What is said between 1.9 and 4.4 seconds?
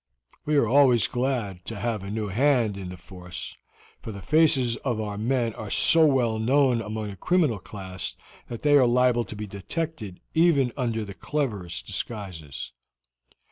a new hand in the force, for the